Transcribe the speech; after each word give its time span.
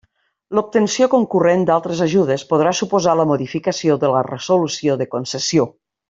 L'obtenció 0.59 1.07
concurrent 1.11 1.65
d'altres 1.69 1.99
ajudes 2.07 2.45
podrà 2.53 2.71
suposar 2.81 3.15
la 3.19 3.25
modificació 3.35 3.99
de 4.05 4.09
la 4.17 4.23
resolució 4.33 4.97
de 5.03 5.09
concessió. 5.17 5.69